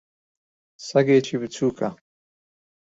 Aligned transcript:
سەگێکی 0.87 1.39
بچووکە. 1.41 1.89